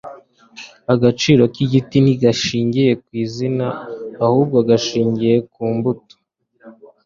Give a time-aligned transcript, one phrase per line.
[0.93, 3.67] Agaciro k'igiti ntigashingiye kw'izina,
[4.25, 6.15] ahubwo gashingiye ku mbuto